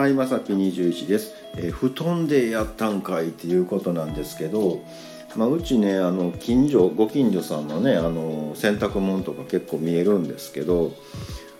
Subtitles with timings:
[0.00, 4.82] はい、まさぴ21です、えー布団でやったんかいっていうことなんですけど、
[5.36, 10.94] まあ、うちねあの近所ご近所さんのねあの洗濯物とか結構見えるんですけど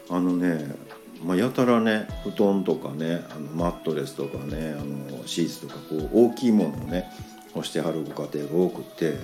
[0.09, 0.75] あのね、
[1.23, 4.83] まあ、やたらね布団とかねあのマットレスとかねあ
[5.19, 7.13] のシーツとかこう大きいものをね
[7.53, 9.19] 干してはるご家庭が多くって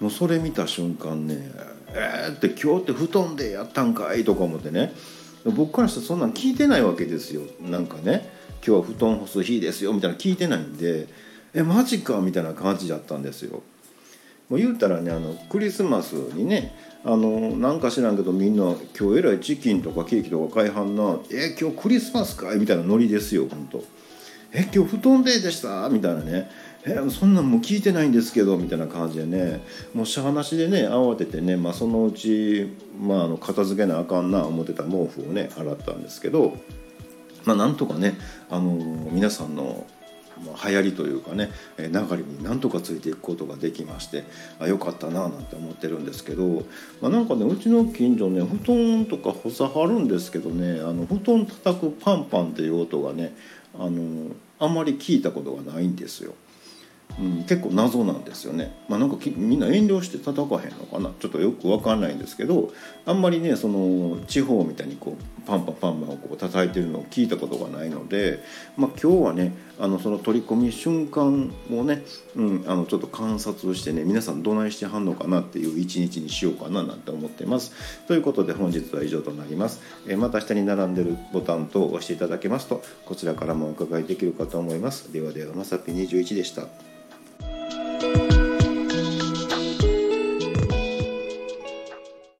[0.00, 1.50] もうそれ見た瞬間ね
[1.94, 4.92] 「えー、って今日って布団でやったんかい?」とか思ってね
[5.46, 11.06] 僕からしたらそんなん聞いてないわけですよなんかね「今日は布団干す日ですよ」みたいな聞いてないんで
[11.54, 13.62] 「えマジか」みたいな感じだったんですよ。
[14.48, 16.74] もう言うたらねあのクリスマスにね
[17.04, 23.84] あのなんか知らんけどみんな「今日えらいチキンとかケーキとか買いはんなえ今日クリスマスかい?」みたいなノリですよほんと。
[24.52, 25.88] え今日布団デーでした？
[25.88, 26.50] みたいなね
[26.84, 29.60] えそんなんもう聞いてないんですけどみたいな感じでね
[29.94, 32.66] もうしゃあなしでね慌ててね、まあ、そのうち、
[33.00, 36.56] まあ、あの片付けなあかんな思ってた毛布をね洗ったんですけど、
[37.44, 38.18] まあ、なんとかね、
[38.50, 38.72] あの
[39.10, 39.86] 皆さんの
[40.40, 44.24] ま流行りというかね流れになんとかついていくことができまして
[44.58, 46.64] あよかったななんて思ってるんですけど、
[47.00, 53.34] まあ、なんかねうちの近所ね布団とか補佐張るんですけどねあの布団叩くパンパンっていう音がね
[53.78, 56.34] あのあんまり聞いたことがないんですよ。
[57.18, 61.10] うん、結構謎なんですよね、まあ、なんかみんな遠慮して叩かへんのかな？
[61.18, 62.72] ちょっとよく分かんないんですけど
[63.04, 68.42] あんまりねその地方みたいにこうパンパンパンパンをこう叩いてるのを聞いたことがないので、
[68.76, 72.04] まあ、今日はねあのその取り込み瞬間をね、
[72.36, 77.72] うん、あのちょっと観察をしてね皆さんどないしてはんのかなっていう一日にしようかななんて思ってます。
[78.06, 79.80] ということで本日は以上となります。
[80.08, 85.12] えまた下に並んでるボタンと押していただけますとこちらからもお伺いできるかと思います。
[85.12, 86.68] ではではまさぴ21でした。